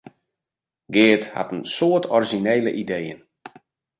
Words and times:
Geart 0.95 1.25
hat 1.35 1.51
in 1.55 1.61
soad 1.75 2.03
orizjinele 2.15 2.71
ideeën. 2.83 3.19